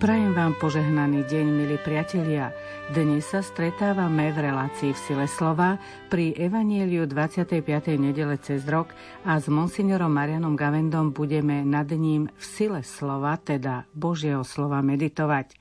[0.00, 2.56] Prajem vám požehnaný deň, milí priatelia.
[2.88, 5.76] Dnes sa stretávame v relácii v Sile slova
[6.08, 7.60] pri Evanieliu 25.
[8.00, 8.96] nedele cez rok
[9.28, 15.52] a s monsignorom Marianom Gavendom budeme nad ním v Sile slova, teda Božieho slova, meditovať.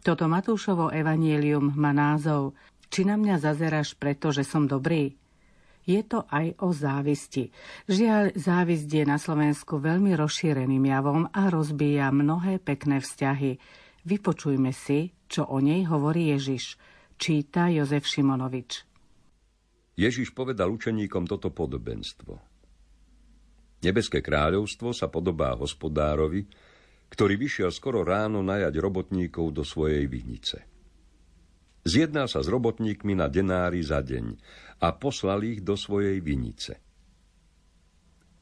[0.00, 2.56] Toto Matúšovo Evanielium má názov
[2.88, 5.20] Či na mňa zazeráš preto, že som dobrý?
[5.82, 7.50] je to aj o závisti.
[7.90, 13.81] Žiaľ, závisť je na Slovensku veľmi rozšíreným javom a rozbíja mnohé pekné vzťahy.
[14.02, 16.74] Vypočujme si, čo o nej hovorí Ježiš.
[17.14, 18.82] Číta Jozef Šimonovič.
[19.94, 22.34] Ježiš povedal učeníkom toto podobenstvo.
[23.82, 26.46] Nebeské kráľovstvo sa podobá hospodárovi,
[27.14, 30.66] ktorý vyšiel skoro ráno najať robotníkov do svojej vinice.
[31.82, 34.38] Zjednal sa s robotníkmi na denári za deň
[34.82, 36.78] a poslal ich do svojej vinice.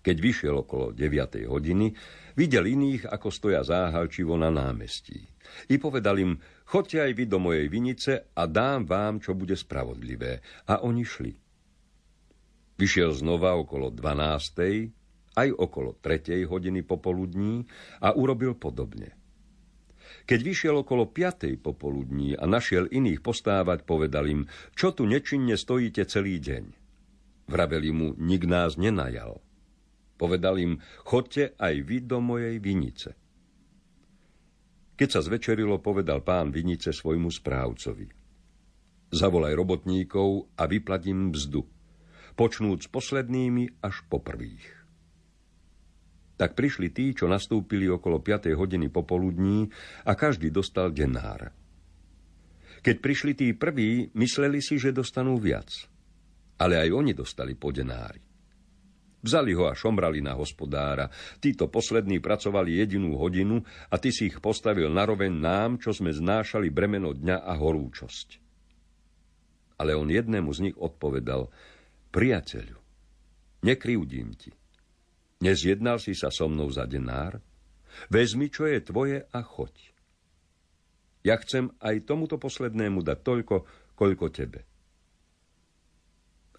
[0.01, 1.45] Keď vyšiel okolo 9.
[1.45, 1.93] hodiny,
[2.33, 5.29] videl iných, ako stoja záhalčivo na námestí.
[5.69, 6.33] I povedal im,
[6.65, 10.41] chodte aj vy do mojej vinice a dám vám, čo bude spravodlivé.
[10.73, 11.33] A oni šli.
[12.81, 15.37] Vyšiel znova okolo 12.
[15.37, 16.49] aj okolo 3.
[16.49, 17.69] hodiny popoludní
[18.01, 19.21] a urobil podobne.
[20.25, 21.61] Keď vyšiel okolo 5.
[21.61, 26.65] popoludní a našiel iných postávať, povedal im, čo tu nečinne stojíte celý deň.
[27.51, 29.45] Vraveli mu, nik nás nenajal.
[30.21, 30.77] Povedal im,
[31.09, 33.17] chodte aj vy do mojej vinice.
[35.01, 38.05] Keď sa zvečerilo, povedal pán vinice svojmu správcovi.
[39.09, 41.65] Zavolaj robotníkov a vyplatím mzdu,
[42.37, 44.77] počnúc poslednými až po prvých.
[46.37, 48.53] Tak prišli tí, čo nastúpili okolo 5.
[48.53, 49.73] hodiny popoludní
[50.05, 51.49] a každý dostal denár.
[52.85, 55.89] Keď prišli tí prví, mysleli si, že dostanú viac.
[56.61, 58.30] Ale aj oni dostali po denári.
[59.21, 61.13] Vzali ho a šomrali na hospodára.
[61.45, 63.61] Títo poslední pracovali jedinú hodinu
[63.93, 68.41] a ty si ich postavil naroveň nám, čo sme znášali bremeno dňa a horúčosť.
[69.77, 71.53] Ale on jednému z nich odpovedal,
[72.13, 72.81] priateľu,
[73.65, 74.53] nekryvdím ti.
[75.41, 77.41] Nezjednal si sa so mnou za denár?
[78.09, 79.73] Vezmi, čo je tvoje a choď.
[81.21, 83.57] Ja chcem aj tomuto poslednému dať toľko,
[83.97, 84.65] koľko tebe.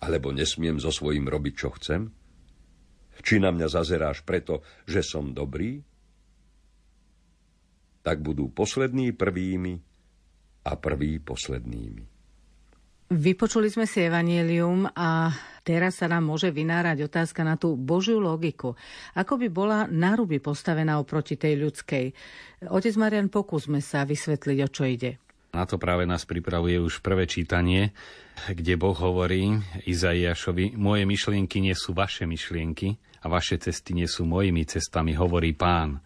[0.01, 2.20] Alebo nesmiem so svojím robiť, čo chcem?
[3.21, 5.79] Či na mňa zazeráš preto, že som dobrý?
[8.01, 9.77] Tak budú poslední prvými
[10.65, 12.03] a prví poslednými.
[13.11, 15.35] Vypočuli sme si Evangelium a
[15.67, 18.79] teraz sa nám môže vynárať otázka na tú Božiu logiku.
[19.19, 22.05] Ako by bola náruby postavená oproti tej ľudskej?
[22.71, 25.19] Otec Marian, pokúsme sa vysvetliť, o čo ide.
[25.51, 27.91] Na to práve nás pripravuje už prvé čítanie,
[28.47, 34.25] kde Boh hovorí Izaiášovi, moje myšlienky nie sú vaše myšlienky a vaše cesty nie sú
[34.25, 36.01] mojimi cestami, hovorí pán.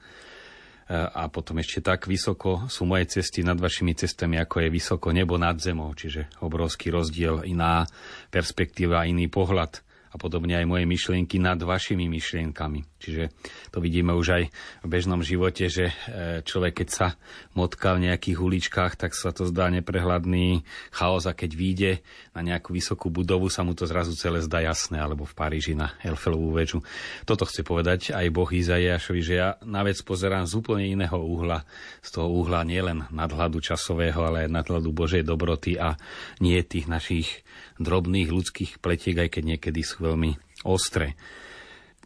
[0.92, 5.34] A potom ešte tak vysoko sú moje cesty nad vašimi cestami, ako je vysoko nebo
[5.34, 7.90] nad zemou, čiže obrovský rozdiel, iná
[8.30, 9.81] perspektíva, iný pohľad
[10.16, 12.88] a podobne aj moje myšlienky nad vašimi myšlienkami.
[13.04, 13.36] Čiže
[13.75, 14.44] to vidíme už aj
[14.80, 15.96] v bežnom živote, že e,
[16.40, 17.08] človek, keď sa
[17.52, 20.64] motká v nejakých uličkách, tak sa to zdá neprehľadný
[20.96, 21.92] chaos a keď vyjde
[22.35, 25.96] na nejakú vysokú budovu, sa mu to zrazu celé zdá jasné, alebo v Paríži na
[26.03, 26.84] Elfelovú väžu.
[27.23, 31.63] Toto chce povedať aj Boh Izaiášovi, že ja na vec pozerám z úplne iného uhla.
[32.03, 35.95] Z toho uhla nielen nadhľadu časového, ale aj nadhľadu Božej dobroty a
[36.44, 37.47] nie tých našich
[37.79, 40.35] drobných ľudských pletiek, aj keď niekedy sú veľmi
[40.68, 41.16] ostré.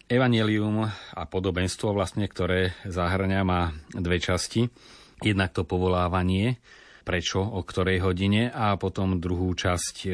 [0.09, 4.65] Evangelium a podobenstvo, vlastne, ktoré zahrania, má dve časti.
[5.21, 6.57] Jednak to povolávanie,
[7.09, 10.09] prečo, o ktorej hodine a potom druhú časť, e,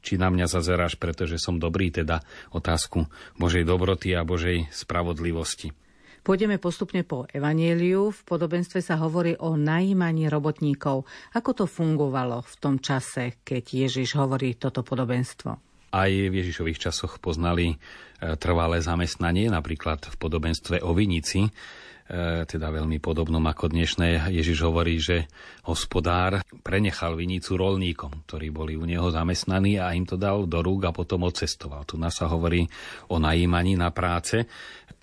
[0.00, 2.24] či na mňa zazeráš, pretože som dobrý, teda
[2.56, 3.04] otázku
[3.36, 5.76] Božej dobroty a Božej spravodlivosti.
[6.24, 8.16] Pôjdeme postupne po Evanieliu.
[8.16, 11.04] V podobenstve sa hovorí o najímaní robotníkov.
[11.36, 15.50] Ako to fungovalo v tom čase, keď Ježiš hovorí toto podobenstvo?
[15.92, 17.76] Aj v Ježišových časoch poznali e,
[18.40, 21.85] trvalé zamestnanie, napríklad v podobenstve o vinici, E,
[22.46, 24.30] teda veľmi podobnom ako dnešné.
[24.30, 25.26] Ježiš hovorí, že
[25.66, 30.86] hospodár prenechal vinicu rolníkom, ktorí boli u neho zamestnaní a im to dal do rúk
[30.86, 31.82] a potom odcestoval.
[31.82, 32.62] Tu nás sa hovorí
[33.10, 34.46] o najímaní na práce.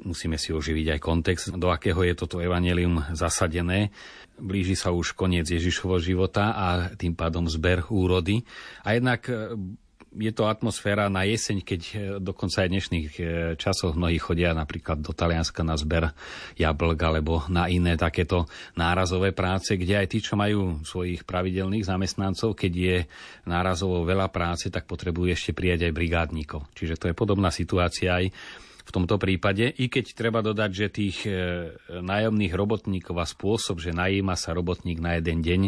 [0.04, 3.92] Musíme si oživiť aj kontext, do akého je toto evanelium zasadené.
[4.40, 8.42] Blíži sa už koniec Ježišovho života a tým pádom zber úrody.
[8.88, 9.28] A jednak
[10.14, 13.22] je to atmosféra na jeseň, keď e, dokonca aj v dnešných e,
[13.58, 16.14] časoch mnohí chodia napríklad do Talianska na zber
[16.58, 18.46] jablk alebo na iné takéto
[18.78, 22.98] nárazové práce, kde aj tí, čo majú svojich pravidelných zamestnancov, keď je
[23.50, 26.70] nárazovo veľa práce, tak potrebujú ešte prijať aj brigádnikov.
[26.78, 28.30] Čiže to je podobná situácia aj
[28.84, 31.32] v tomto prípade, i keď treba dodať, že tých e,
[32.04, 35.62] nájomných robotníkov a spôsob, že najíma sa robotník na jeden deň,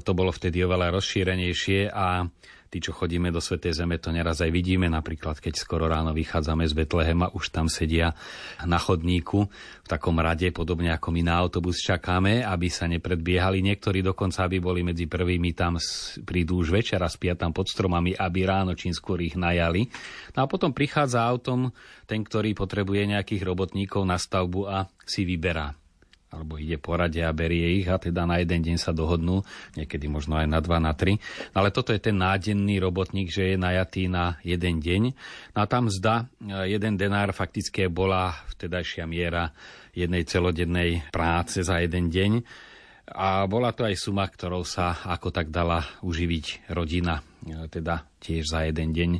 [0.00, 2.24] to bolo vtedy oveľa rozšírenejšie a
[2.76, 4.84] tí, čo chodíme do Svetej Zeme, to neraz aj vidíme.
[4.84, 8.12] Napríklad, keď skoro ráno vychádzame z Betlehema, už tam sedia
[8.68, 13.64] na chodníku v takom rade, podobne ako my na autobus čakáme, aby sa nepredbiehali.
[13.64, 15.80] Niektorí dokonca, aby boli medzi prvými, tam
[16.28, 19.88] prídu už večera, spia tam pod stromami, aby ráno čím skôr ich najali.
[20.36, 21.72] No a potom prichádza autom
[22.04, 25.72] ten, ktorý potrebuje nejakých robotníkov na stavbu a si vyberá
[26.30, 29.46] alebo ide po rade a berie ich a teda na jeden deň sa dohodnú,
[29.78, 31.22] niekedy možno aj na dva, na tri.
[31.54, 35.02] No ale toto je ten nádenný robotník, že je najatý na jeden deň.
[35.54, 39.54] No a tam zda e, jeden denár fakticky bola vtedajšia miera
[39.94, 42.32] jednej celodennej práce za jeden deň.
[43.06, 48.50] A bola to aj suma, ktorou sa ako tak dala uživiť rodina, e, teda tiež
[48.50, 49.10] za jeden deň,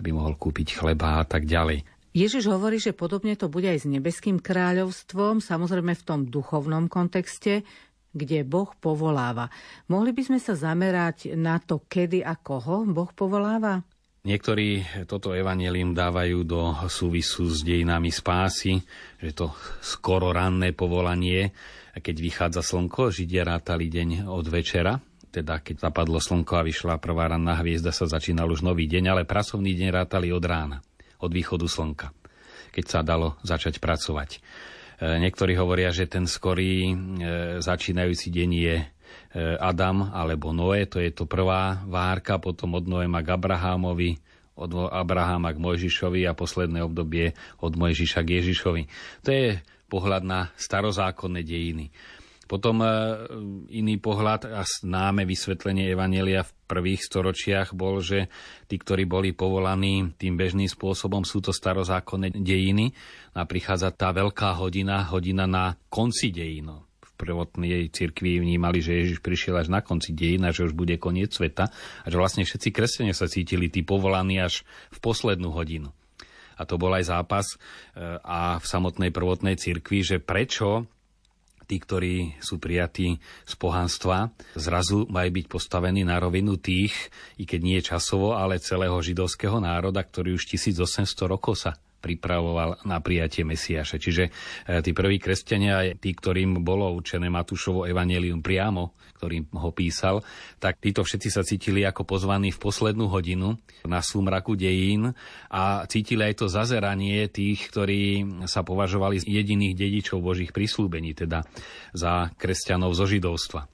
[0.00, 1.93] aby mohol kúpiť chleba a tak ďalej.
[2.14, 7.66] Ježiš hovorí, že podobne to bude aj s nebeským kráľovstvom, samozrejme v tom duchovnom kontexte,
[8.14, 9.50] kde Boh povoláva.
[9.90, 13.82] Mohli by sme sa zamerať na to, kedy a koho Boh povoláva?
[14.24, 18.78] Niektorí toto evanelium dávajú do súvisu s dejinami spásy,
[19.18, 19.50] že to
[19.82, 21.50] skoro ranné povolanie,
[21.98, 25.02] keď vychádza slnko, Židia rátali deň od večera,
[25.34, 29.22] teda keď zapadlo slnko a vyšla prvá ranná hviezda, sa začínal už nový deň, ale
[29.26, 30.78] pracovný deň rátali od rána
[31.24, 32.12] od východu slnka,
[32.76, 34.38] keď sa dalo začať pracovať.
[35.00, 36.96] E, niektorí hovoria, že ten skorý e,
[37.64, 38.86] začínajúci deň je e,
[39.58, 44.20] Adam alebo Noé, to je to prvá várka, potom od Noéma k Abrahámovi,
[44.54, 48.82] od Abraháma k Mojžišovi a posledné obdobie od Mojžiša k Ježišovi.
[49.26, 49.58] To je
[49.90, 51.90] pohľad na starozákonné dejiny.
[52.54, 52.88] Potom e,
[53.74, 58.30] iný pohľad a známe vysvetlenie Evanelia v prvých storočiach bol, že
[58.70, 62.94] tí, ktorí boli povolaní tým bežným spôsobom, sú to starozákonné dejiny
[63.34, 66.86] a prichádza tá veľká hodina, hodina na konci dejino.
[67.02, 71.34] V prvotnej cirkvi vnímali, že Ježiš prišiel až na konci dejina, že už bude koniec
[71.34, 74.62] sveta a že vlastne všetci kresťania sa cítili tí povolaní až
[74.94, 75.90] v poslednú hodinu.
[76.54, 77.56] A to bol aj zápas e,
[78.22, 80.86] a v samotnej prvotnej cirkvi, že prečo
[81.64, 83.18] tí, ktorí sú prijatí
[83.48, 86.92] z pohanstva, zrazu majú byť postavení na rovinu tých,
[87.40, 91.74] i keď nie časovo, ale celého židovského národa, ktorý už 1800 rokov sa
[92.04, 93.96] pripravoval na prijatie Mesiaša.
[93.96, 94.30] Čiže e,
[94.84, 100.20] tí prví kresťania, tí, ktorým bolo určené Matúšovo evanelium priamo, ktorým ho písal,
[100.60, 103.56] tak títo všetci sa cítili ako pozvaní v poslednú hodinu
[103.88, 105.16] na súmraku dejín
[105.48, 108.02] a cítili aj to zazeranie tých, ktorí
[108.44, 111.48] sa považovali z jediných dedičov Božích prislúbení, teda
[111.96, 113.64] za kresťanov zo židovstva.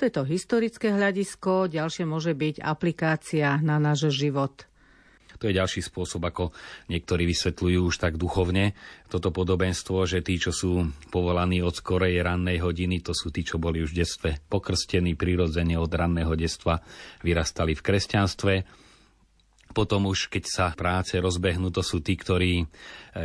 [0.00, 4.66] To je to historické hľadisko, ďalšie môže byť aplikácia na náš život.
[5.38, 6.54] To je ďalší spôsob, ako
[6.90, 8.76] niektorí vysvetľujú už tak duchovne
[9.10, 13.62] toto podobenstvo, že tí, čo sú povolaní od skorej rannej hodiny, to sú tí, čo
[13.62, 16.82] boli už v detstve pokrstení, prirodzene od ranného detstva
[17.22, 18.83] vyrastali v kresťanstve
[19.74, 22.64] potom už, keď sa práce rozbehnú, to sú tí, ktorí e,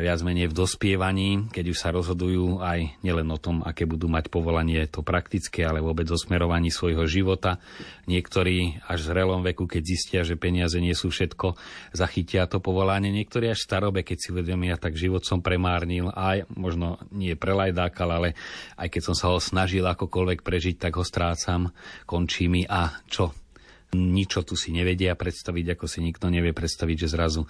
[0.01, 4.33] viac menej v dospievaní, keď už sa rozhodujú aj nielen o tom, aké budú mať
[4.33, 7.61] povolanie to praktické, ale vôbec o smerovaní svojho života.
[8.09, 11.53] Niektorí až v zrelom veku, keď zistia, že peniaze nie sú všetko,
[11.93, 13.13] zachytia to povolanie.
[13.13, 18.09] Niektorí až v starobe, keď si uvedomia, tak život som premárnil, aj možno nie prelajdákal,
[18.09, 18.29] ale
[18.75, 21.69] aj keď som sa ho snažil akokoľvek prežiť, tak ho strácam,
[22.09, 23.38] končí mi a čo?
[23.93, 27.41] Ničo tu si nevedia predstaviť, ako si nikto nevie predstaviť, že zrazu,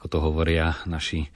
[0.00, 1.28] ako to hovoria naši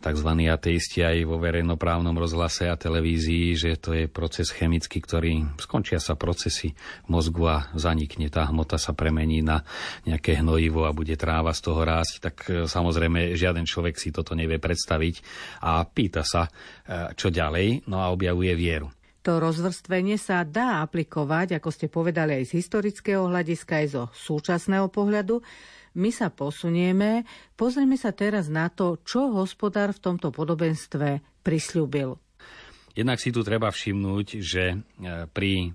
[0.00, 0.30] tzv.
[0.48, 6.16] ateisti aj vo verejnoprávnom rozhlase a televízii, že to je proces chemický, ktorý skončia sa
[6.16, 6.72] procesy
[7.06, 9.62] v mozgu a zanikne tá hmota sa premení na
[10.08, 14.32] nejaké hnojivo a bude tráva z toho rásť, tak e, samozrejme žiaden človek si toto
[14.32, 15.14] nevie predstaviť
[15.60, 16.50] a pýta sa, e,
[17.12, 18.88] čo ďalej, no a objavuje vieru.
[19.30, 24.90] To rozvrstvenie sa dá aplikovať, ako ste povedali, aj z historického hľadiska, aj zo súčasného
[24.90, 25.38] pohľadu.
[26.02, 27.22] My sa posunieme,
[27.54, 32.18] pozrieme sa teraz na to, čo hospodár v tomto podobenstve prisľúbil.
[32.98, 34.76] Jednak si tu treba všimnúť, že e,
[35.30, 35.70] pri e,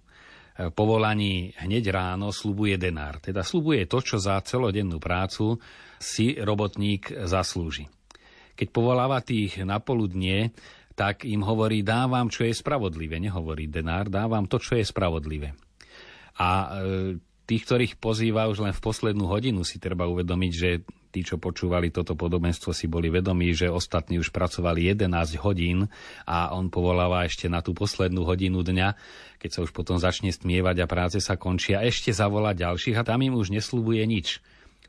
[0.75, 3.24] povolaní hneď ráno slubuje denár.
[3.24, 5.55] Teda slubuje to, čo za celodennú prácu
[5.95, 7.88] si robotník zaslúži.
[8.59, 10.51] Keď povoláva tých na poludnie,
[10.95, 13.19] tak im hovorí, dávam, čo je spravodlivé.
[13.19, 15.51] Nehovorí denár, dávam to, čo je spravodlivé.
[16.39, 16.67] A e,
[17.43, 20.69] tých, ktorých pozýva už len v poslednú hodinu, si treba uvedomiť, že
[21.11, 25.87] tí, čo počúvali toto podobenstvo, si boli vedomí, že ostatní už pracovali 11 hodín
[26.27, 28.95] a on povoláva ešte na tú poslednú hodinu dňa,
[29.39, 33.23] keď sa už potom začne stmievať a práce sa končia, ešte zavolá ďalších a tam
[33.23, 34.43] im už neslúbuje nič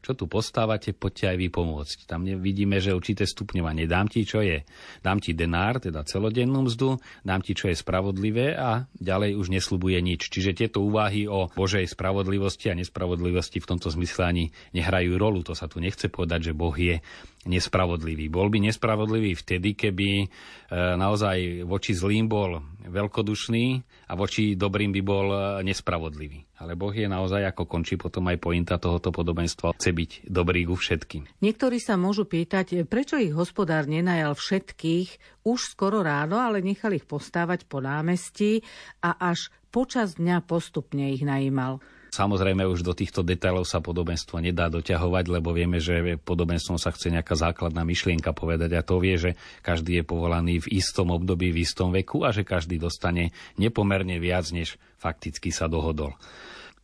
[0.06, 2.06] čo tu postávate, poďte aj vy pomôcť.
[2.06, 3.90] Tam vidíme, že určité stupňovanie.
[3.90, 4.62] Dám ti, čo je.
[5.02, 9.98] Dám ti denár, teda celodennú mzdu, dám ti, čo je spravodlivé a ďalej už neslubuje
[9.98, 10.30] nič.
[10.30, 14.44] Čiže tieto úvahy o Božej spravodlivosti a nespravodlivosti v tomto zmysle ani
[14.78, 15.42] nehrajú rolu.
[15.42, 17.02] To sa tu nechce povedať, že Boh je
[17.50, 18.30] nespravodlivý.
[18.30, 20.26] Bol by nespravodlivý vtedy, keby e,
[20.74, 23.64] naozaj voči zlým bol veľkodušný
[24.10, 26.46] a voči dobrým by bol e, nespravodlivý.
[26.56, 30.72] Ale Boh je naozaj, ako končí potom aj pointa tohoto podobenstva, chce byť dobrý ku
[30.72, 31.28] všetkým.
[31.44, 37.04] Niektorí sa môžu pýtať, prečo ich hospodár nenajal všetkých už skoro ráno, ale nechal ich
[37.04, 38.64] postávať po námestí
[39.04, 41.84] a až počas dňa postupne ich najímal.
[42.16, 47.12] Samozrejme už do týchto detailov sa podobenstvo nedá doťahovať, lebo vieme, že podobenstvom sa chce
[47.12, 51.60] nejaká základná myšlienka povedať a to vie, že každý je povolaný v istom období, v
[51.60, 56.16] istom veku a že každý dostane nepomerne viac, než fakticky sa dohodol.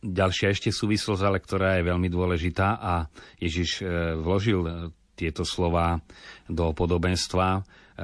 [0.05, 3.09] Ďalšia ešte súvislosť, ale ktorá je veľmi dôležitá a
[3.41, 4.71] Ježiš e, vložil e,
[5.17, 5.97] tieto slova
[6.45, 7.61] do podobenstva, e,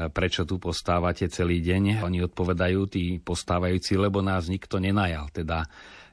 [0.09, 2.01] prečo tu postávate celý deň.
[2.01, 5.29] Oni odpovedajú, tí postávajúci, lebo nás nikto nenajal.
[5.29, 5.67] Teda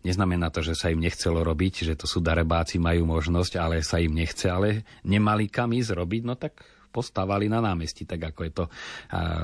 [0.06, 3.98] Neznamená to, že sa im nechcelo robiť, že to sú darebáci, majú možnosť, ale sa
[3.98, 6.62] im nechce, ale nemali kam ísť robiť, no tak
[6.94, 8.64] postávali na námestí, tak ako je to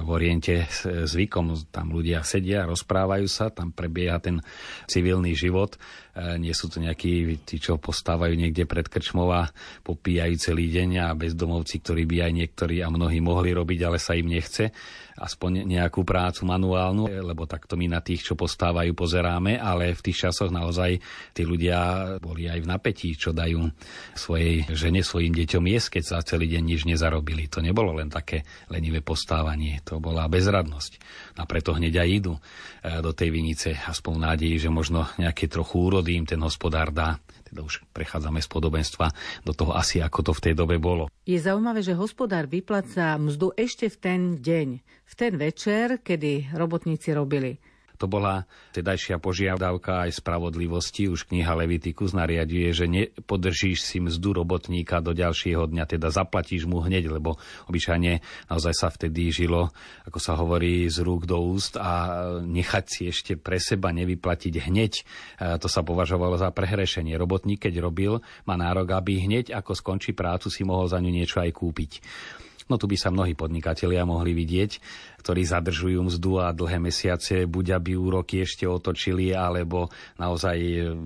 [0.06, 1.52] v Oriente zvykom.
[1.68, 4.40] Tam ľudia sedia, rozprávajú sa, tam prebieha ten
[4.88, 5.76] civilný život.
[6.12, 9.32] E, nie sú to nejakí, tí, čo postávajú niekde pred krčmou
[9.80, 14.12] popíjajú celý deň a bezdomovci, ktorí by aj niektorí a mnohí mohli robiť, ale sa
[14.12, 14.68] im nechce
[15.18, 20.28] aspoň nejakú prácu manuálnu, lebo takto my na tých, čo postávajú, pozeráme, ale v tých
[20.28, 20.98] časoch naozaj
[21.36, 23.68] tí ľudia boli aj v napätí, čo dajú
[24.16, 27.48] svojej žene, svojim deťom jesť, keď sa celý deň nič nezarobili.
[27.52, 30.98] To nebolo len také lenivé postávanie, to bola bezradnosť.
[31.36, 32.40] A preto hneď aj idú e,
[33.00, 37.16] do tej vinice, aspoň v nádeji, že možno nejaké trochu úrody im ten hospodár dá
[37.52, 39.12] teda už prechádzame z podobenstva
[39.44, 41.12] do toho asi, ako to v tej dobe bolo.
[41.28, 47.12] Je zaujímavé, že hospodár vypláca mzdu ešte v ten deň, v ten večer, kedy robotníci
[47.12, 47.60] robili.
[48.02, 51.06] To bola tedajšia požiadavka aj spravodlivosti.
[51.06, 56.82] Už kniha Levitikus nariaduje, že nepodržíš si mzdu robotníka do ďalšieho dňa, teda zaplatíš mu
[56.82, 57.38] hneď, lebo
[57.70, 58.18] obyčajne
[58.50, 59.70] naozaj sa vtedy žilo,
[60.02, 64.92] ako sa hovorí, z rúk do úst a nechať si ešte pre seba nevyplatiť hneď,
[65.62, 67.14] to sa považovalo za prehrešenie.
[67.14, 68.18] Robotník, keď robil,
[68.50, 71.92] má nárok, aby hneď ako skončí prácu, si mohol za ňu niečo aj kúpiť.
[72.72, 74.80] No tu by sa mnohí podnikatelia mohli vidieť,
[75.20, 80.96] ktorí zadržujú mzdu a dlhé mesiace, buď aby úroky ešte otočili, alebo naozaj e,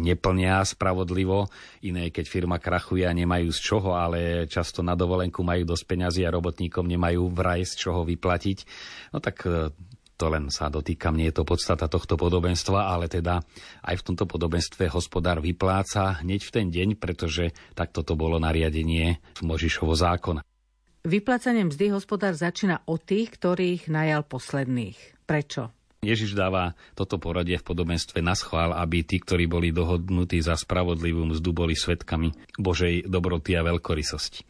[0.00, 1.52] neplnia spravodlivo.
[1.84, 6.24] Iné, keď firma krachuje a nemajú z čoho, ale často na dovolenku majú dosť peňazí
[6.24, 8.58] a robotníkom nemajú vraj z čoho vyplatiť.
[9.12, 9.76] No tak e,
[10.16, 13.42] to len sa dotýka, mne je to podstata tohto podobenstva, ale teda
[13.82, 19.18] aj v tomto podobenstve hospodár vypláca hneď v ten deň, pretože takto to bolo nariadenie
[19.42, 20.46] Možišovo zákona.
[21.02, 25.26] Vyplácanie mzdy hospodár začína od tých, ktorých najal posledných.
[25.26, 25.74] Prečo?
[25.98, 31.26] Ježiš dáva toto poradie v podobenstve na schvál, aby tí, ktorí boli dohodnutí za spravodlivú
[31.34, 34.46] mzdu, boli svetkami Božej dobroty a veľkorysosti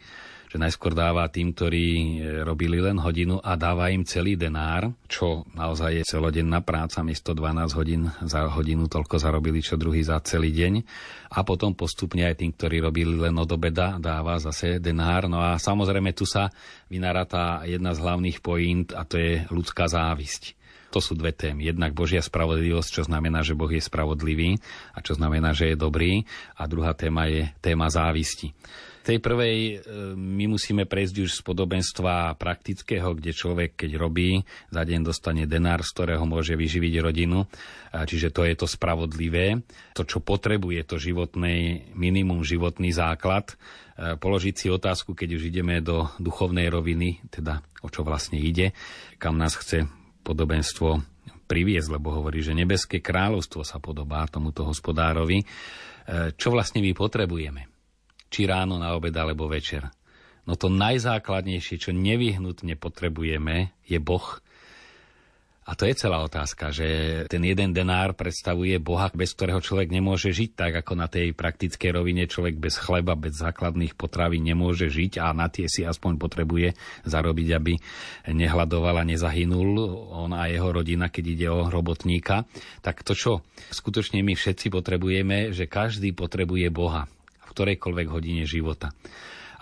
[0.53, 2.05] že najskôr dáva tým, ktorí e,
[2.45, 7.73] robili len hodinu a dáva im celý denár, čo naozaj je celodenná práca, miesto 12
[7.73, 10.85] hodín za hodinu toľko zarobili, čo druhý za celý deň.
[11.33, 15.25] A potom postupne aj tým, ktorí robili len od obeda, dáva zase denár.
[15.25, 16.53] No a samozrejme tu sa
[16.93, 20.61] vynára tá jedna z hlavných point a to je ľudská závisť.
[20.93, 21.65] To sú dve témy.
[21.73, 24.61] Jednak Božia spravodlivosť, čo znamená, že Boh je spravodlivý
[24.93, 26.29] a čo znamená, že je dobrý.
[26.61, 28.53] A druhá téma je téma závisti
[29.03, 29.75] tej prvej e,
[30.15, 35.83] my musíme prejsť už z podobenstva praktického, kde človek, keď robí, za deň dostane denár,
[35.83, 37.45] z ktorého môže vyživiť rodinu.
[37.93, 39.61] Čiže to je to spravodlivé.
[39.99, 43.53] To, čo potrebuje, to životné minimum, životný základ.
[43.53, 48.73] E, položiť si otázku, keď už ideme do duchovnej roviny, teda o čo vlastne ide,
[49.21, 49.85] kam nás chce
[50.25, 51.03] podobenstvo
[51.51, 55.43] priviesť, lebo hovorí, že nebeské kráľovstvo sa podobá tomuto hospodárovi.
[55.43, 55.47] E,
[56.33, 57.72] čo vlastne my potrebujeme?
[58.33, 59.93] Či ráno, na obed alebo večer.
[60.49, 64.41] No to najzákladnejšie, čo nevyhnutne potrebujeme, je Boh.
[65.63, 66.87] A to je celá otázka, že
[67.31, 71.95] ten jeden denár predstavuje Boha, bez ktorého človek nemôže žiť, tak ako na tej praktickej
[71.95, 76.75] rovine človek bez chleba, bez základných potravín nemôže žiť a na tie si aspoň potrebuje
[77.07, 77.79] zarobiť, aby
[78.35, 79.79] nehľadoval a nezahynul
[80.11, 82.43] on a jeho rodina, keď ide o robotníka.
[82.83, 87.07] Tak to, čo skutočne my všetci potrebujeme, že každý potrebuje Boha
[87.53, 88.91] ktorejkoľvek hodine života.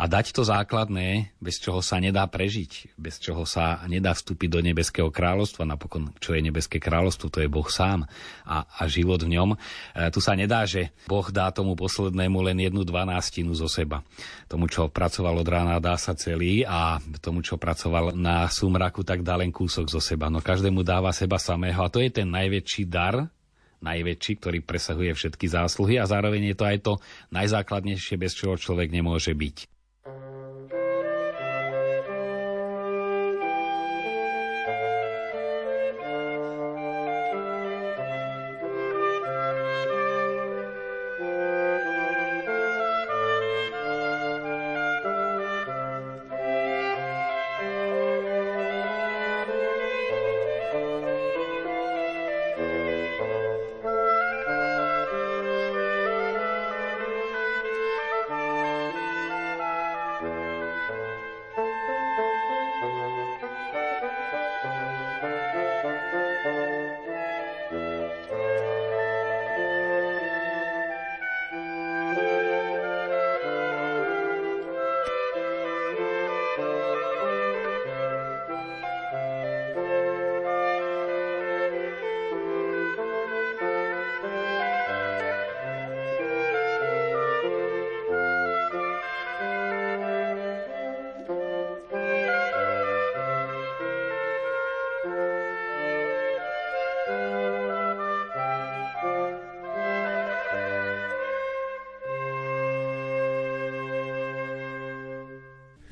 [0.01, 4.61] a dať to základné, bez čoho sa nedá prežiť, bez čoho sa nedá vstúpiť do
[4.65, 5.69] nebeského kráľovstva.
[5.69, 8.09] Napokon, čo je nebeské kráľovstvo, to je Boh sám
[8.49, 9.51] a, a život v ňom.
[9.53, 9.57] E,
[10.09, 14.01] tu sa nedá, že Boh dá tomu poslednému len jednu dvanástinu zo seba.
[14.49, 19.21] Tomu, čo pracoval od rána, dá sa celý a tomu, čo pracoval na súmraku, tak
[19.21, 20.33] dá len kúsok zo seba.
[20.33, 23.29] No každému dáva seba samého a to je ten najväčší dar,
[23.81, 26.93] najväčší, ktorý presahuje všetky zásluhy a zároveň je to aj to
[27.33, 29.80] najzákladnejšie, bez čoho človek nemôže byť.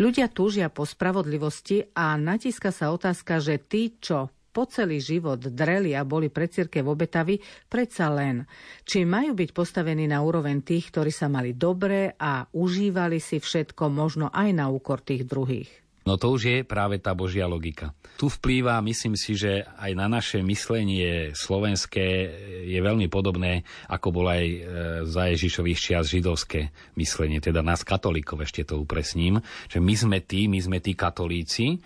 [0.08, 5.92] Ľudia túžia po spravodlivosti a natíska sa otázka, že tí, čo po celý život dreli
[5.92, 7.36] a boli pre v obetavi,
[7.68, 8.48] predsa len.
[8.88, 13.92] Či majú byť postavení na úroveň tých, ktorí sa mali dobre a užívali si všetko
[13.92, 15.68] možno aj na úkor tých druhých.
[16.08, 17.92] No to už je práve tá Božia logika.
[18.16, 22.06] Tu vplýva, myslím si, že aj na naše myslenie slovenské
[22.64, 24.58] je veľmi podobné, ako bolo aj e,
[25.04, 30.48] za Ježišových čias židovské myslenie, teda nás katolíkov, ešte to upresním, že my sme tí,
[30.48, 31.76] my sme tí katolíci,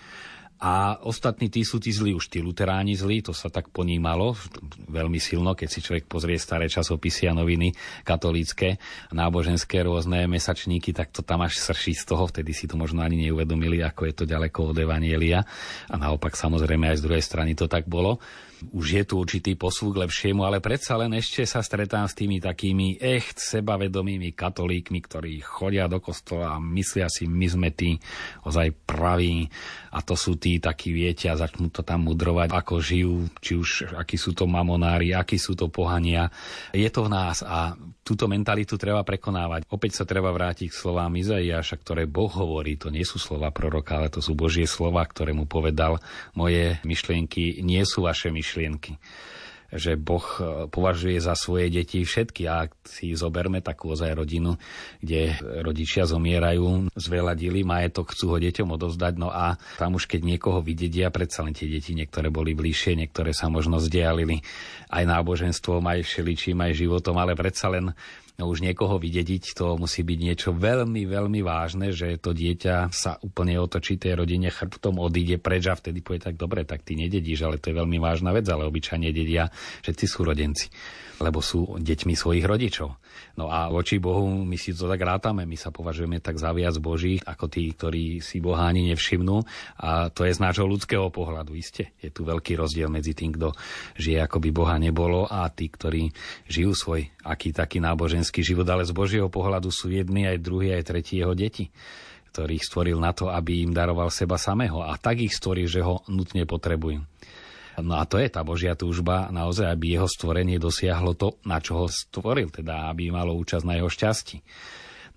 [0.62, 4.38] a ostatní tí sú tí zlí, už tí luteráni zlí, to sa tak ponímalo
[4.86, 7.74] veľmi silno, keď si človek pozrie staré časopisy a noviny
[8.06, 8.78] katolícke,
[9.10, 13.26] náboženské rôzne mesačníky, tak to tam až srší z toho, vtedy si to možno ani
[13.26, 15.42] neuvedomili, ako je to ďaleko od Evanielia.
[15.90, 18.22] A naopak samozrejme aj z druhej strany to tak bolo
[18.70, 23.02] už je tu určitý posluch lepšiemu, ale predsa len ešte sa stretám s tými takými
[23.02, 27.98] echt sebavedomými katolíkmi, ktorí chodia do kostola a myslia si, my sme tí
[28.46, 29.50] ozaj praví
[29.90, 33.70] a to sú tí takí, viete, a začnú to tam mudrovať, ako žijú, či už
[33.98, 36.30] akí sú to mamonári, akí sú to pohania.
[36.70, 39.66] Je to v nás a túto mentalitu treba prekonávať.
[39.70, 42.74] Opäť sa treba vrátiť k slovám Izaiáša, ktoré Boh hovorí.
[42.82, 46.02] To nie sú slova proroka, ale to sú Božie slova, ktoré mu povedal,
[46.34, 48.98] moje myšlienky nie sú vaše myšlienky
[49.72, 52.44] že Boh e, považuje za svoje deti všetky.
[52.44, 54.60] A ak si zoberme takú ozaj rodinu,
[55.00, 55.32] kde
[55.64, 61.08] rodičia zomierajú, zveladili majetok, chcú ho deťom odovzdať, no a tam už keď niekoho vydedia,
[61.08, 64.44] predsa len tie deti niektoré boli bližšie, niektoré sa možno zdialili
[64.92, 67.96] aj náboženstvom, aj všeličím, aj životom, ale predsa len
[68.40, 73.60] už niekoho vydediť, to musí byť niečo veľmi, veľmi vážne, že to dieťa sa úplne
[73.60, 77.60] otočí tej rodine chrbtom, odíde preč a vtedy povie tak dobre, tak ty nededíš, ale
[77.60, 79.52] to je veľmi vážna vec, ale obyčajne dedia
[79.84, 80.66] všetci sú rodenci
[81.22, 82.98] lebo sú deťmi svojich rodičov.
[83.38, 86.76] No a voči Bohu my si to tak rátame, my sa považujeme tak za viac
[86.78, 89.42] Božích, ako tí, ktorí si Boha ani nevšimnú.
[89.80, 91.94] A to je z nášho ľudského pohľadu, iste.
[92.02, 93.56] Je tu veľký rozdiel medzi tým, kto
[93.96, 96.12] žije ako by Boha nebolo a tí, ktorí
[96.46, 100.90] žijú svoj aký taký náboženský život, ale z Božieho pohľadu sú jedni aj druhý aj
[100.90, 101.70] tretí jeho deti
[102.32, 104.80] ktorých stvoril na to, aby im daroval seba samého.
[104.80, 107.04] A tak ich stvoril, že ho nutne potrebujú.
[107.80, 111.84] No a to je tá Božia túžba naozaj, aby jeho stvorenie dosiahlo to, na čo
[111.84, 114.44] ho stvoril, teda aby malo účasť na jeho šťastí.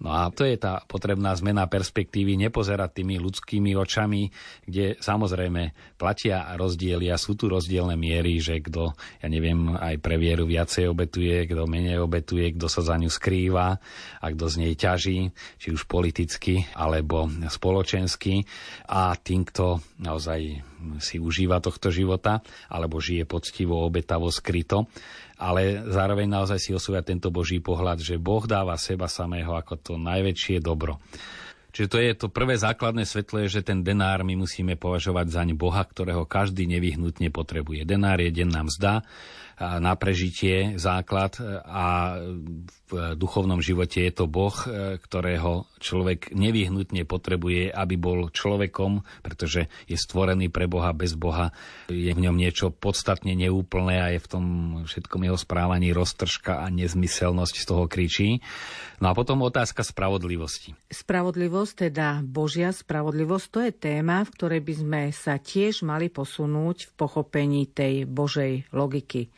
[0.03, 4.27] No a to je tá potrebná zmena perspektívy, nepozerať tými ľudskými očami,
[4.67, 8.91] kde samozrejme platia rozdiely a sú tu rozdielne miery, že kto,
[9.23, 13.79] ja neviem, aj pre vieru viacej obetuje, kto menej obetuje, kto sa za ňu skrýva
[14.19, 18.43] a kto z nej ťaží, či už politicky alebo spoločensky.
[18.91, 20.59] A tým, kto naozaj
[20.99, 24.91] si užíva tohto života alebo žije poctivo, obetavo, skryto,
[25.35, 29.93] ale zároveň naozaj si osvoja tento Boží pohľad, že Boh dáva seba samého ako to
[29.99, 30.99] najväčšie dobro.
[31.75, 35.83] Čiže to je to prvé základné svetlo, že ten denár my musíme považovať zaň Boha,
[35.83, 37.83] ktorého každý nevyhnutne potrebuje.
[37.83, 39.03] Denár je denná mzda,
[39.59, 42.19] na prežitie základ a
[42.85, 44.53] v duchovnom živote je to Boh,
[44.99, 51.55] ktorého človek nevyhnutne potrebuje, aby bol človekom, pretože je stvorený pre Boha, bez Boha
[51.89, 54.45] je v ňom niečo podstatne neúplné a je v tom
[54.85, 58.43] všetkom jeho správaní roztržka a nezmyselnosť z toho kričí.
[58.99, 60.75] No a potom otázka spravodlivosti.
[60.91, 66.91] Spravodlivosť, teda Božia spravodlivosť, to je téma, v ktorej by sme sa tiež mali posunúť
[66.91, 69.31] v pochopení tej Božej logiky.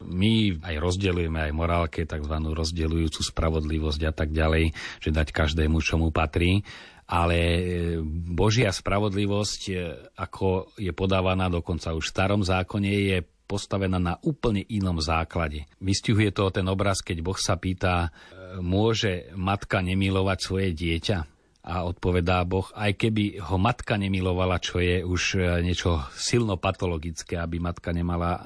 [0.00, 2.34] My aj rozdeľujeme aj morálke, tzv.
[2.40, 6.64] rozdeľujúcu spravodlivosť a tak ďalej, že dať každému, čo mu patrí.
[7.10, 7.60] Ale e,
[8.06, 9.74] Božia spravodlivosť, e,
[10.14, 13.18] ako je podávaná dokonca už v starom zákone, je
[13.50, 15.66] postavená na úplne inom základe.
[15.82, 21.39] Vystihuje to ten obraz, keď Boh sa pýta, e, môže matka nemilovať svoje dieťa?
[21.60, 27.36] A odpovedá Boh, aj keby ho matka nemilovala, čo je už e, niečo silno patologické,
[27.36, 28.40] aby matka nemala e,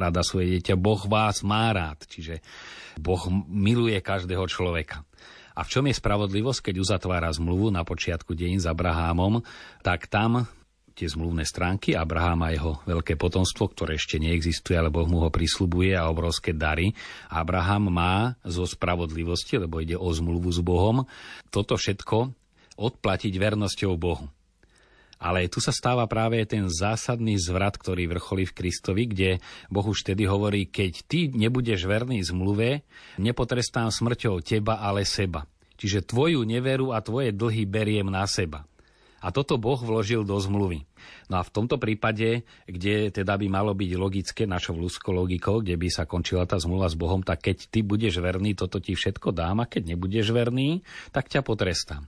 [0.00, 0.80] rada svoje dieťa.
[0.80, 2.40] Boh vás má rád, čiže
[2.96, 3.20] Boh
[3.52, 5.04] miluje každého človeka.
[5.54, 9.44] A v čom je spravodlivosť, keď uzatvára zmluvu na počiatku dejín s Abrahámom,
[9.84, 10.48] tak tam
[10.94, 15.28] tie zmluvné stránky Abraham a jeho veľké potomstvo, ktoré ešte neexistuje, ale Boh mu ho
[15.28, 16.94] prislubuje a obrovské dary.
[17.28, 21.02] Abraham má zo spravodlivosti, lebo ide o zmluvu s Bohom,
[21.50, 22.43] toto všetko
[22.76, 24.26] odplatiť vernosťou Bohu.
[25.24, 29.30] Ale tu sa stáva práve ten zásadný zvrat, ktorý vrcholí v Kristovi, kde
[29.72, 32.84] Boh už tedy hovorí, keď ty nebudeš verný zmluve,
[33.16, 35.48] nepotrestám smrťou teba, ale seba.
[35.80, 38.68] Čiže tvoju neveru a tvoje dlhy beriem na seba.
[39.24, 40.84] A toto Boh vložil do zmluvy.
[41.32, 45.80] No a v tomto prípade, kde teda by malo byť logické, našou ľudskou logikou, kde
[45.80, 49.32] by sa končila tá zmluva s Bohom, tak keď ty budeš verný, toto ti všetko
[49.32, 52.04] dám a keď nebudeš verný, tak ťa potrestám.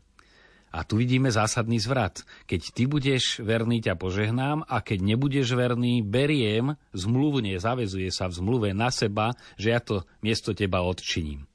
[0.75, 2.27] A tu vidíme zásadný zvrat.
[2.45, 8.37] Keď ty budeš verný, ťa požehnám a keď nebudeš verný, beriem zmluvu, nezavezuje sa v
[8.37, 11.49] zmluve na seba, že ja to miesto teba odčiním.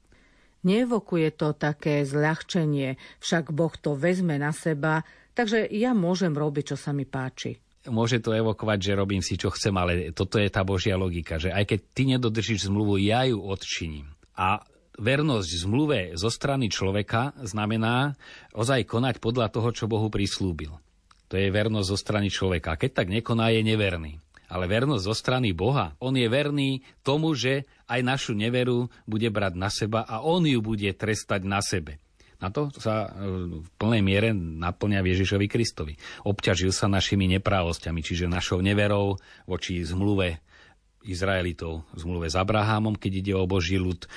[0.62, 5.02] Nevokuje to také zľahčenie, však Boh to vezme na seba,
[5.34, 7.58] takže ja môžem robiť, čo sa mi páči
[7.90, 11.50] môže to evokovať, že robím si, čo chcem, ale toto je tá Božia logika, že
[11.50, 14.06] aj keď ty nedodržíš zmluvu, ja ju odčiním.
[14.38, 14.62] A
[14.98, 18.16] vernosť zmluve zo strany človeka znamená
[18.52, 20.76] ozaj konať podľa toho, čo Bohu prislúbil.
[21.32, 22.76] To je vernosť zo strany človeka.
[22.76, 24.20] Keď tak nekoná, je neverný.
[24.52, 29.56] Ale vernosť zo strany Boha, on je verný tomu, že aj našu neveru bude brať
[29.56, 31.96] na seba a on ju bude trestať na sebe.
[32.36, 33.10] Na to sa e,
[33.64, 35.94] v plnej miere naplňa Ježišovi Kristovi.
[36.26, 39.16] Obťažil sa našimi neprávosťami, čiže našou neverou
[39.48, 40.42] voči zmluve
[41.04, 44.08] Izraelitov v zmluve s Abrahamom, keď ide o Boží ľud, e,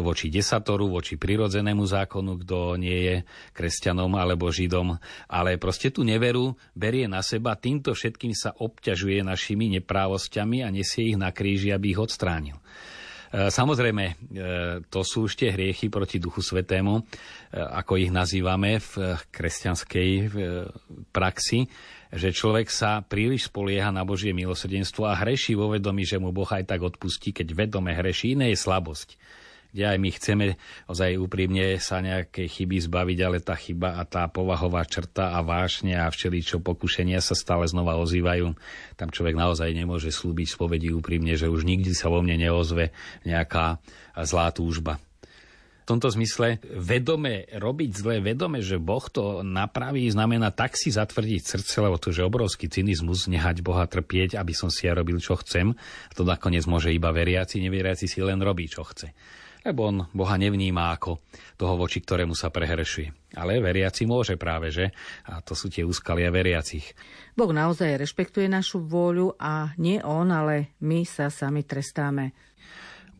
[0.00, 3.16] voči desatoru, voči prirodzenému zákonu, kto nie je
[3.52, 4.96] kresťanom alebo židom,
[5.28, 11.12] ale proste tú neveru berie na seba, týmto všetkým sa obťažuje našimi neprávosťami a nesie
[11.12, 12.56] ich na kríži, aby ich odstránil.
[13.30, 14.14] E, samozrejme, e,
[14.88, 17.04] to sú tie hriechy proti Duchu Svetému,
[17.50, 20.10] ako ich nazývame v kresťanskej
[21.10, 21.66] praxi
[22.10, 26.48] že človek sa príliš spolieha na Božie milosrdenstvo a hreší vo vedomí, že mu Boh
[26.48, 28.34] aj tak odpustí, keď vedome hreší.
[28.34, 29.18] Iné je slabosť
[29.70, 30.46] kde aj my chceme
[30.90, 35.94] ozaj úprimne sa nejaké chyby zbaviť, ale tá chyba a tá povahová črta a vášne
[35.94, 38.50] a všeličo pokušenia sa stále znova ozývajú.
[38.98, 42.90] Tam človek naozaj nemôže slúbiť spovedi úprimne, že už nikdy sa vo mne neozve
[43.22, 43.78] nejaká
[44.26, 44.98] zlá túžba
[45.90, 51.74] tomto zmysle vedome robiť zle, vedome, že Boh to napraví, znamená tak si zatvrdiť srdce,
[51.82, 55.74] lebo to je obrovský cynizmus, nehať Boha trpieť, aby som si ja robil, čo chcem.
[55.74, 59.10] A to nakoniec môže iba veriaci, neveriaci si len robí, čo chce.
[59.60, 61.20] Lebo on Boha nevníma ako
[61.60, 63.36] toho, voči ktorému sa prehrešuje.
[63.36, 64.88] Ale veriaci môže práve, že?
[65.28, 66.96] A to sú tie úskalia veriacich.
[67.36, 72.32] Boh naozaj rešpektuje našu vôľu a nie on, ale my sa sami trestáme.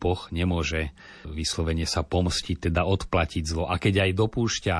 [0.00, 0.96] Boh nemôže
[1.28, 3.68] vyslovene sa pomstiť, teda odplatiť zlo.
[3.68, 4.76] A keď aj dopúšťa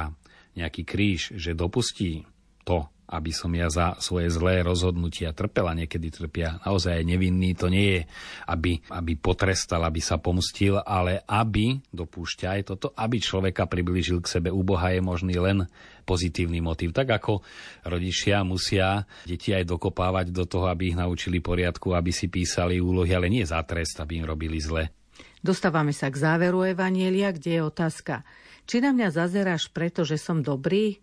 [0.57, 2.25] nejaký kríž, že dopustí
[2.65, 7.99] to, aby som ja za svoje zlé rozhodnutia trpela, niekedy trpia naozaj nevinný, to nie
[7.99, 8.03] je,
[8.47, 14.31] aby, aby potrestal, aby sa pomstil, ale aby, dopúšťa aj toto, aby človeka priblížil k
[14.39, 14.49] sebe.
[14.55, 15.67] U Boha je možný len
[16.07, 16.95] pozitívny motív.
[16.95, 17.43] Tak ako
[17.83, 23.11] rodičia musia deti aj dokopávať do toho, aby ich naučili poriadku, aby si písali úlohy,
[23.11, 25.00] ale nie za trest, aby im robili zle.
[25.41, 28.29] Dostávame sa k záveru Evanielia, kde je otázka.
[28.69, 31.01] Či na mňa zazeráš preto, že som dobrý?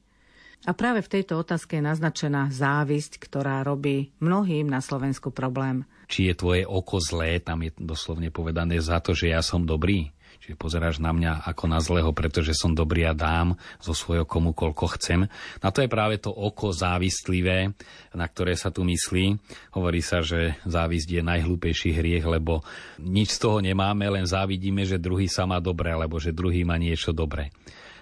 [0.66, 5.86] A práve v tejto otázke je naznačená závisť, ktorá robí mnohým na Slovensku problém.
[6.10, 10.10] Či je tvoje oko zlé, tam je doslovne povedané za to, že ja som dobrý.
[10.38, 14.54] Čiže pozeráš na mňa ako na zlého, pretože som dobrý a dám zo svojho komu
[14.54, 15.26] koľko chcem.
[15.60, 17.74] Na to je práve to oko závislivé,
[18.14, 19.38] na ktoré sa tu myslí.
[19.74, 22.62] Hovorí sa, že závisť je najhlúpejší hriech, lebo
[23.02, 26.78] nič z toho nemáme, len závidíme, že druhý sa má dobre, alebo že druhý má
[26.78, 27.50] niečo dobré.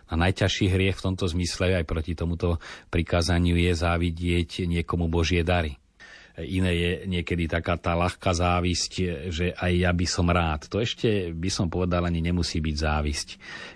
[0.05, 2.61] A najťažší hriech v tomto zmysle aj proti tomuto
[2.93, 5.81] prikázaniu je závidieť niekomu Božie dary.
[6.35, 8.91] Iné je niekedy taká tá ľahká závisť,
[9.31, 10.67] že aj ja by som rád.
[10.67, 13.29] To ešte by som povedal ani nemusí byť závisť.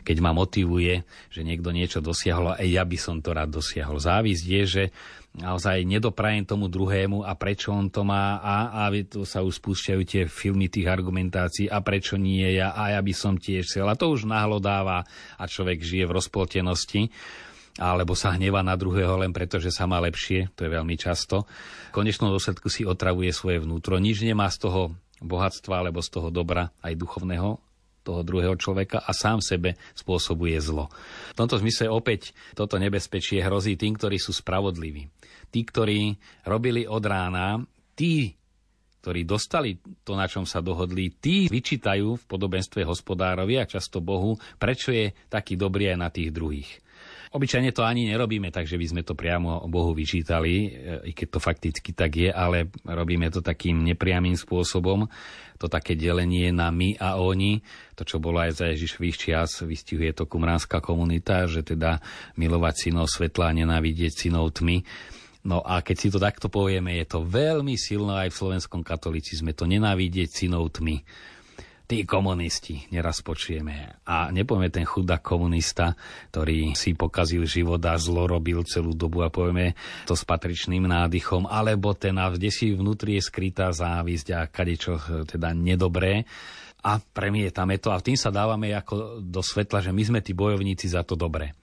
[0.03, 4.03] Keď ma motivuje, že niekto niečo dosiahol, aj ja by som to rád dosiahol.
[4.03, 4.83] Závisť je, že
[5.39, 10.01] naozaj nedoprajem tomu druhému a prečo on to má a, a tu sa už spúšťajú
[10.03, 13.87] tie filmy tých argumentácií a prečo nie ja a ja by som tiež chcel.
[13.87, 15.07] A to už nahlodáva
[15.39, 17.07] a človek žije v rozpoltenosti
[17.77, 21.45] alebo sa hneva na druhého len preto, že sa má lepšie, to je veľmi často.
[21.91, 23.99] V konečnom dôsledku si otravuje svoje vnútro.
[24.01, 24.81] Nič nemá z toho
[25.19, 27.59] bohatstva alebo z toho dobra aj duchovného
[28.09, 30.89] toho druhého človeka a sám sebe spôsobuje zlo.
[31.35, 35.11] V tomto zmysle opäť toto nebezpečie hrozí tým, ktorí sú spravodliví.
[35.53, 37.61] Tí, ktorí robili od rána,
[37.93, 38.33] tí,
[39.05, 44.35] ktorí dostali to, na čom sa dohodli, tí vyčítajú v podobenstve hospodárovi a často Bohu,
[44.57, 46.69] prečo je taký dobrý aj na tých druhých.
[47.29, 50.69] Obyčajne to ani nerobíme, takže by sme to priamo Bohu vyčítali, e,
[51.07, 55.05] i keď to fakticky tak je, ale robíme to takým nepriamým spôsobom.
[55.61, 57.61] To také delenie na my a oni,
[57.93, 62.01] to čo bolo aj za Ježišových čias, vystihuje to kumránska komunita, že teda
[62.33, 64.81] milovať synov svetla a nenávidieť synov tmy.
[65.45, 69.53] No a keď si to takto povieme, je to veľmi silné aj v slovenskom katolicizme,
[69.53, 71.05] to nenávidieť synov tmy
[71.89, 74.05] tí komunisti, neraz počujeme.
[74.05, 75.97] A nepovieme ten chudák komunista,
[76.29, 79.73] ktorý si pokazil život a zlo robil celú dobu a povieme
[80.05, 85.49] to s patričným nádychom, alebo ten, kde si vnútri je skrytá závisť a kadečo teda
[85.57, 86.29] nedobré
[86.85, 90.87] a premietame to a tým sa dávame ako do svetla, že my sme tí bojovníci
[90.87, 91.58] za to dobré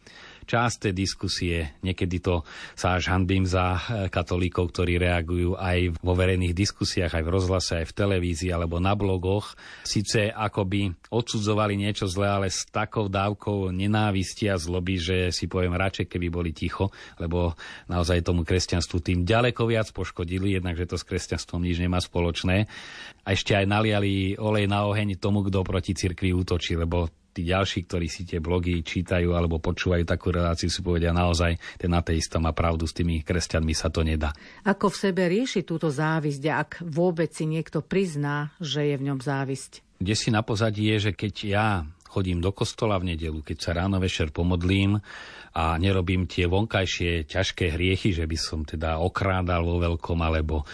[0.46, 1.76] časté diskusie.
[1.82, 2.46] Niekedy to
[2.78, 7.72] sa až hanbím za eh, katolíkov, ktorí reagujú aj vo verejných diskusiách, aj v rozhlase,
[7.82, 9.59] aj v televízii alebo na blogoch.
[9.82, 15.74] Sice akoby odsudzovali niečo zlé, ale s takou dávkou nenávisti a zloby, že si poviem
[15.74, 17.59] radšej, keby boli ticho, lebo
[17.90, 22.70] naozaj tomu kresťanstvu tým ďaleko viac poškodili, jednak, že to s kresťanstvom nič nemá spoločné.
[23.26, 27.85] A ešte aj naliali olej na oheň tomu, kto proti cirkvi útočí, lebo tí ďalší,
[27.85, 32.57] ktorí si tie blogy čítajú alebo počúvajú takú reláciu, si povedia naozaj, ten ateista má
[32.57, 34.33] pravdu, s tými kresťanmi sa to nedá.
[34.64, 39.20] Ako v sebe rieši túto závisť, ak vôbec si niekto prizná, že je v ňom
[39.20, 39.85] závisť?
[40.01, 41.66] Kde si na pozadí je, že keď ja
[42.16, 44.96] chodím do kostola v nedelu, keď sa ráno večer pomodlím
[45.53, 50.64] a nerobím tie vonkajšie ťažké hriechy, že by som teda okrádal vo veľkom alebo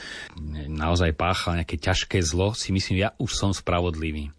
[0.70, 4.30] naozaj páchal nejaké ťažké zlo, si myslím, ja už som spravodlivý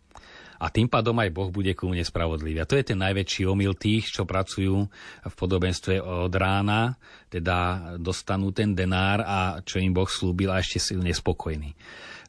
[0.63, 2.63] a tým pádom aj Boh bude ku mne spravodlivý.
[2.63, 4.87] A to je ten najväčší omyl tých, čo pracujú
[5.27, 6.95] v podobenstve od rána,
[7.27, 11.75] teda dostanú ten denár a čo im Boh slúbil a ešte sú nespokojní.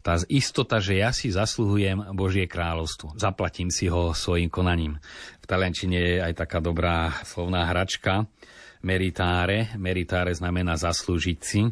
[0.03, 3.17] Tá istota, že ja si zasluhujem Božie kráľovstvo.
[3.17, 5.01] Zaplatím si ho svojim konaním.
[5.41, 8.29] V Talenčine je aj taká dobrá slovná hračka,
[8.85, 9.73] meritáre.
[9.81, 11.71] Meritáre znamená zaslúžiť si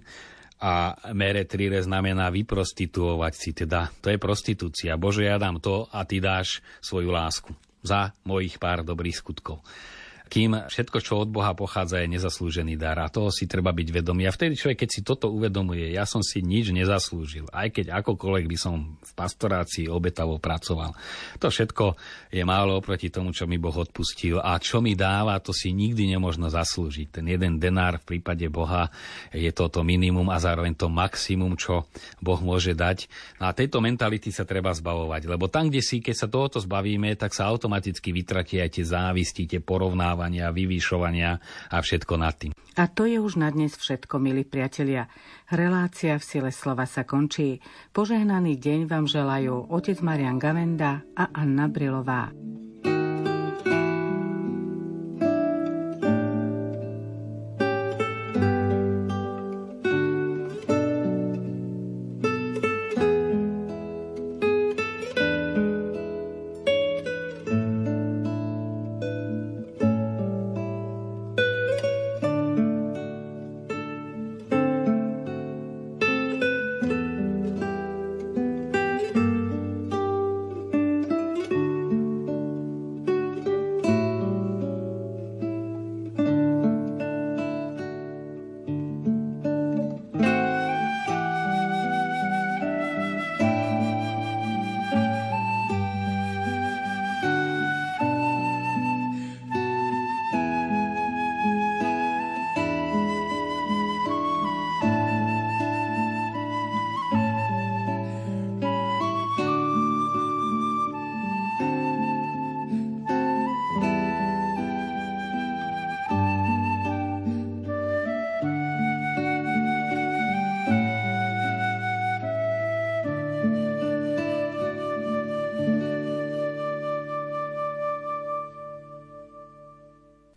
[0.62, 4.94] a meretrire znamená vyprostituovať si, teda to je prostitúcia.
[4.94, 7.50] Bože, ja dám to a ty dáš svoju lásku
[7.82, 9.58] za mojich pár dobrých skutkov
[10.32, 12.96] kým všetko, čo od Boha pochádza, je nezaslúžený dar.
[13.04, 14.24] A toho si treba byť vedomý.
[14.24, 18.48] A vtedy človek, keď si toto uvedomuje, ja som si nič nezaslúžil, aj keď akokoľvek
[18.48, 20.96] by som v pastorácii obetavo pracoval.
[21.36, 22.00] To všetko
[22.32, 24.40] je málo oproti tomu, čo mi Boh odpustil.
[24.40, 27.20] A čo mi dáva, to si nikdy nemožno zaslúžiť.
[27.20, 28.88] Ten jeden denár v prípade Boha
[29.36, 31.84] je toto minimum a zároveň to maximum, čo
[32.24, 33.04] Boh môže dať.
[33.36, 37.20] No a tejto mentality sa treba zbavovať, lebo tam, kde si, keď sa tohoto zbavíme,
[37.20, 41.30] tak sa automaticky vytratia aj tie závisti, tie porovnávania uznávania, vyvýšovania
[41.70, 42.52] a všetko nad tým.
[42.78, 45.10] A to je už na dnes všetko, milí priatelia.
[45.50, 47.58] Relácia v sile slova sa končí.
[47.90, 52.30] Požehnaný deň vám želajú otec Marian Gavenda a Anna Brilová.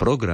[0.06, 0.20] Program